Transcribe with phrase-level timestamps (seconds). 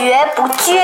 [0.00, 0.80] 学不倦，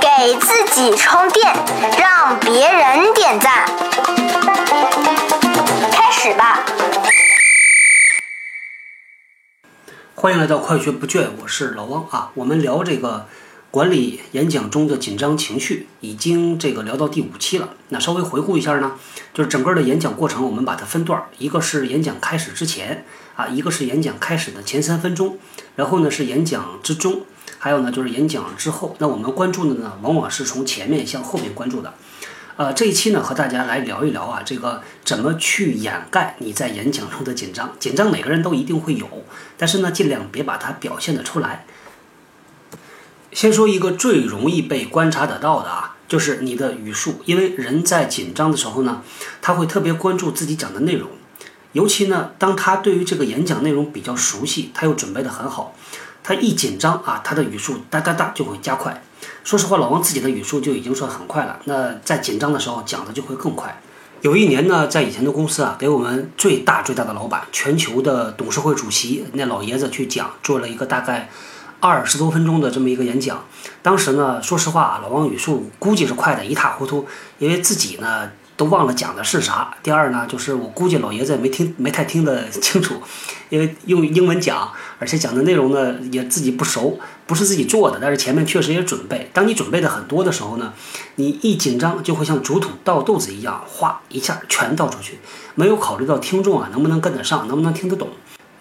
[0.00, 1.54] 给自己充电，
[2.00, 3.66] 让别人点赞。
[5.92, 6.64] 开始吧！
[10.14, 12.30] 欢迎来到快学不倦，我是老汪啊。
[12.32, 13.26] 我们聊这个
[13.70, 17.74] 管理演讲中的紧张情绪，已经这个聊到第五期了。
[17.90, 18.92] 那稍微回顾一下呢，
[19.34, 23.04] 就是整个的演讲过程，我们把它分段，一个是演讲开始之前
[23.36, 25.38] 啊，一个是演讲开始的前三分钟，
[25.76, 27.26] 然后呢是演讲之中，
[27.58, 28.96] 还有呢就是演讲之后。
[28.98, 31.94] 那我们关注的呢，往往是从前面向后面关注的。
[32.56, 37.72] 呃，这一期呢和大家来聊一聊啊，这个怎么去掩盖你在演讲中的紧张？
[37.78, 39.08] 紧张每个人都一定会有，
[39.56, 41.66] 但是呢，尽量别把它表现得出来。
[43.30, 49.02] 先说一个最容易被观察得到的啊，就是你的语速，因为人在紧张的时候呢，
[49.40, 51.08] 他会特别关注自己讲的内容，
[51.72, 55.76] 尤其呢，当他对于这个演讲内容比较熟悉，他又准备得很好，
[56.28, 59.02] 他一紧张啊，他的语速哒哒哒就会加快。
[59.44, 61.58] 说实话，老王自己的语速就已经算很快了。
[61.64, 63.80] 那在紧张的时候讲的就会更快。
[64.20, 71.30] 有一年呢，在以前的公司啊，给我们最大最大的老板，全球的董事会主席那老爷子去讲，做了一个大概
[71.80, 73.42] 二十多分钟的这么一个演讲。
[73.80, 77.08] 当时呢，说实话啊，老王语速估计是快的一塌糊涂，
[77.38, 79.74] 因为自己呢都忘了讲的是啥。
[79.82, 83.00] 第二呢，就是我估计老爷子也没听没太听得清楚，
[83.48, 87.00] 因为用英文讲，而且讲的内容呢也自己不熟。
[87.28, 89.30] 不是自己做的，但是前面确实也准备。
[89.34, 90.72] 当你准备的很多的时候呢，
[91.16, 95.18] 你一紧张就会像竹筒倒豆子一样，哗一下全倒出去，
[95.54, 98.08] 没有考虑到听众啊能不能跟得上，能不能听得懂，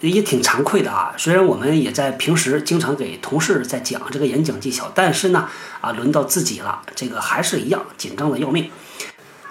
[0.02, 1.14] 也挺惭愧的啊。
[1.16, 5.48] 虽然我们也在平时经常给同事在讲这个演讲技巧，但是呢，
[5.80, 8.70] 啊轮到自己了，这个还是一样紧张的要命。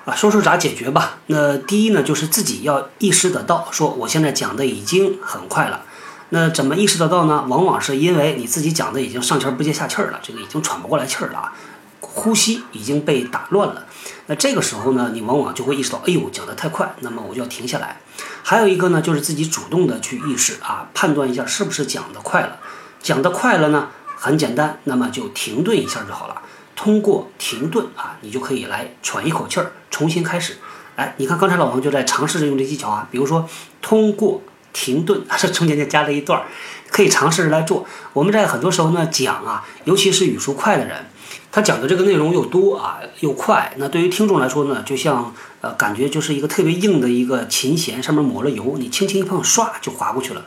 [0.07, 1.19] 啊，说说咋解决吧。
[1.27, 5.83] 那第一呢，就是自己要意识得到，说我现在讲的已经很快了。
[6.29, 7.45] 那怎么意识得到呢？
[7.49, 11.53] 往往是因为你自己讲的已经上气不接下气儿了，这个已经喘不过来气儿了啊，
[12.01, 13.85] 呼吸已经被打乱了。
[14.27, 18.01] 那这个时候呢，你往往就会意识到，哎呦，讲得太快，那么我就要停下来。
[18.45, 22.59] 还有一个呢，就是自己主动的去意识啊，判断一下是不是讲得快了。
[23.03, 26.43] 讲得快了呢，很简单，那么就停顿一下就好了。
[26.77, 30.59] 通过停顿啊，你就可以来喘一口气儿，重新开始。
[30.95, 33.49] 哎，你看刚才老王就在尝试着用这技巧啊，比如说
[33.83, 34.43] 通过。
[34.79, 36.43] 停顿，这 中间就加了一段，
[36.91, 37.87] 可以尝试着来做。
[38.13, 41.07] 我们在很多时候呢讲啊，尤其是语速快的人，
[41.51, 50.45] 他讲的这个内容又多啊又快，那对于听众来说呢，就像呃感觉就是一个特别硬的一个琴弦，上面抹了油，你轻轻一碰，唰就划过去了。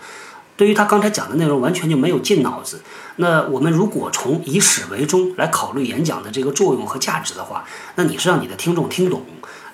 [0.59, 2.81] 对于他刚才讲的内容，完全就没有进脑子。
[3.15, 7.63] 那我们如果从以始为终来考虑演讲的这个作用和价值的话，
[7.95, 9.25] 那你是让你的听众听懂。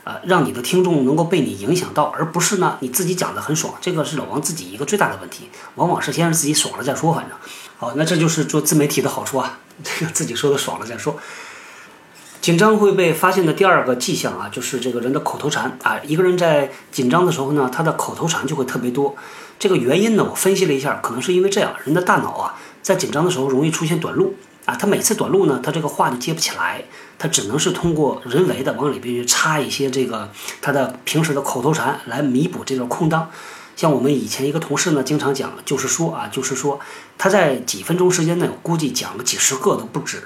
[0.04, 7.12] 呃，让你的听众能够被你影响到，而不是呢你自己讲的很爽，这个是老王自己一个最大的问题，往往是先让自己爽了再说。
[7.12, 7.36] 反正，
[7.80, 11.18] 好，那这就是做自媒体的好处啊， 这个自己说的爽了再说。
[12.46, 19.16] 紧张会被发现的第二个迹象啊，就是这个人的口头禅啊，一个人在紧张的时候呢，他的口头禅就会特别多。
[19.58, 22.54] 这个原因呢，我分析了一下，可能是因为这样，人的大脑啊，
[22.84, 24.36] 在紧张的时候容易出现短路。
[24.66, 26.84] 啊，他每次短路呢，他这个话就接不起来，
[27.18, 30.30] 他只能是通过人为的往里边去插一些这个
[30.62, 33.32] 他的平时的口头禅来弥补这个空档。
[33.76, 36.80] 像我们以前一个同事呢，经常讲，就是说啊，就是说
[37.18, 40.22] 他在几分钟时间内，估计讲个几十个都不止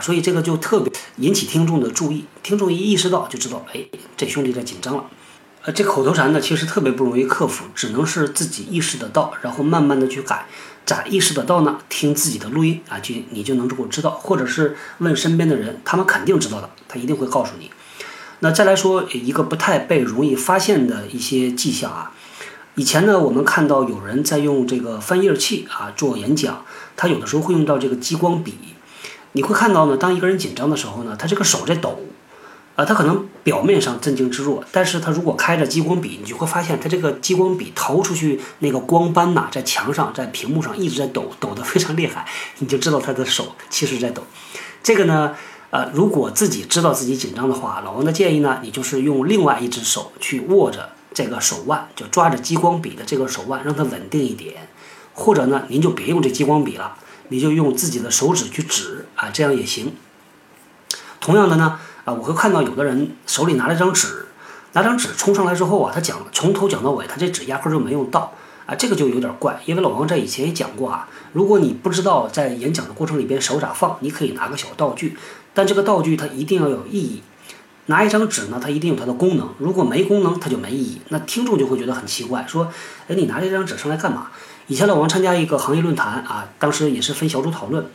[0.00, 2.24] 所以这个就特别引起听众的注意。
[2.42, 3.86] 听众一意识到，就知道，哎，
[4.16, 5.04] 这兄弟在紧张了。
[5.62, 10.46] 呃，这口头禅呢，其实特别不容易克服，只能是自己意识得到，然后慢慢的去改。
[10.84, 11.78] 咋意识得到呢？
[11.88, 17.68] 听自己的录音啊，就你就能够知道，或者是问身边的人，他们肯定知道的，他一定会告诉你。
[18.38, 22.12] 那再来说一个不太被容易发现的一些迹象啊，
[22.76, 26.64] 以前呢，我们看到有人在用这个翻页器啊做演讲，
[26.94, 28.54] 他有的时候会用到这个激光笔，
[29.36, 32.00] 你会看到呢，当一个人紧张的时候呢，他这个手在抖。
[32.74, 42.26] 啊，他可能表面上镇静自若，但是他如果开着激光笔，你就会发现他这个激光笔投出去那个光斑呐，在墙上、在屏幕上一直在抖，抖得非常厉害，
[42.58, 44.22] 你就知道他的手其实在抖。
[44.82, 45.34] 这个呢，
[45.70, 54.68] 呃，如果自己知道自己紧张的话，老王的建议呢，你就是用另外一只手去握着这个手腕，就抓着激光笔的这个手腕，让它稳定一点。
[55.14, 56.94] 或者呢，您就别用这激光笔了，
[57.28, 59.94] 你就用自己的手指去指啊，这样也行。
[61.20, 61.78] 同样的呢。
[62.06, 64.26] 啊，我会看到有的人手里拿了一张纸，
[64.74, 68.32] 拿张纸冲上来之后啊，他讲从头讲到尾，他这纸压根就没用到
[68.64, 69.60] 啊，这个就有点怪。
[69.64, 75.18] 因为老王在以前也讲过啊，如果你不知道在演讲的过程里边手咋放，你可以拿个小道具，
[75.52, 77.22] 但这个道具它一定要有意义。
[77.86, 81.00] 拿一张纸呢，它一定有它的功能，如果没功能，它就没意义。
[81.08, 82.72] 那听众就会觉得很奇怪，说，
[83.08, 84.28] 哎，你拿这张纸上来干嘛？
[84.66, 87.86] 以前老王参加一个行业论坛啊，当时也是分小组讨论。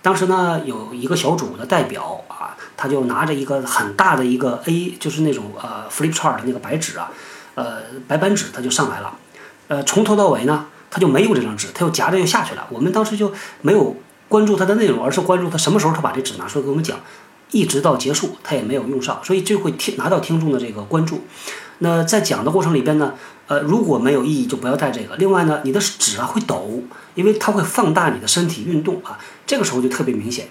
[0.00, 7.10] 当时呢，有一个小组的代表啊，他就拿着一个很大的一个 A，就是那种呃 flip chart 的那个白纸啊，
[7.56, 9.12] 呃白板纸，他就上来了。
[9.66, 12.66] 呃，从头到尾呢，他就没有这张纸，他又夹着又下去了。
[12.70, 13.32] 我们当时就
[13.62, 13.96] 没有
[14.28, 16.96] 关注他的内容，而是关注他什么时候他把这纸拿出来给我们讲，
[17.50, 21.22] 一直到结束他也没有用上，所以就会听拿到听众的这个关注。
[21.78, 23.14] 那在讲的过程里边呢，
[23.46, 25.16] 呃，如果没有意义就不要带这个。
[25.16, 26.82] 另外呢，你的纸啊会抖，
[27.14, 30.48] 因为它会放大你的身体运动啊，这个时候就特别明显。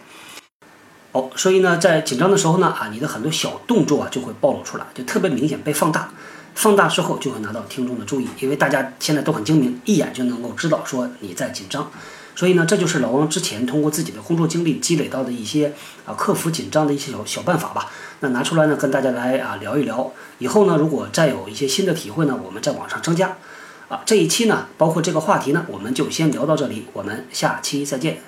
[1.12, 6.12] 哦，所以呢，在紧张的时候呢，啊，你的很多小动作啊就会暴露出来，就特别明显被放大。
[6.56, 11.90] 放大之后就会拿到听众的注意，因为大家现在都很精明，一眼就能够知道说你在紧张。
[12.40, 15.74] 所以呢，这就是老王之前通过自己的工作经历积累到的一些
[16.06, 17.88] 啊克服紧张的一些小小办法吧。
[18.22, 20.10] 那拿出来呢，跟大家来啊聊一聊。
[20.38, 23.36] 以后呢，如果再有一些新的体会呢，我们再往上增加。
[23.90, 28.22] 啊，这一期呢，包括这个话题呢，我们就先聊到这里，我们下期再见。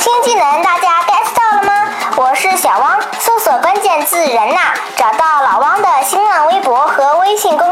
[0.00, 1.70] 新技能大家 get 到了吗？
[2.16, 7.67] 我是小汪，搜索关键字“人呐”，找到老汪的新浪微博和微信公。